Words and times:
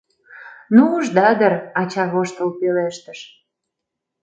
—Ну 0.75 0.81
ужда 0.97 1.29
дыр!— 1.39 1.53
ача 1.81 2.03
воштыл 2.13 2.49
пелештыш. 2.59 3.19